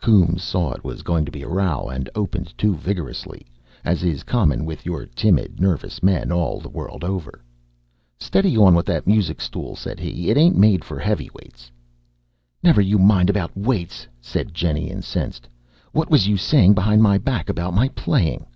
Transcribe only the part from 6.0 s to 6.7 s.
men all the